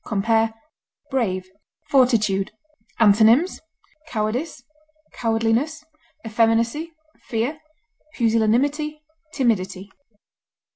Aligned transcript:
Compare 0.03 0.55
BRAVE; 1.11 1.47
FORTITUDE. 1.91 2.49
Antonyms: 2.99 3.59
cowardice, 4.07 4.63
cowardliness, 5.13 5.83
effeminacy, 6.25 6.91
fear, 7.27 7.59
pusillanimity, 8.15 9.03
timidity. 9.31 9.91